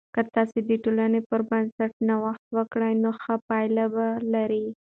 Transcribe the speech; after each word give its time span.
که 0.15 0.21
تاسې 0.35 0.59
د 0.69 0.71
ټولنې 0.83 1.19
پر 1.29 1.41
بنسټ 1.49 1.91
نوښت 2.07 2.43
وکړئ، 2.57 2.93
نو 3.03 3.09
ښه 3.21 3.35
پایلې 3.47 3.85
به 3.93 4.05
لرئ. 4.33 4.65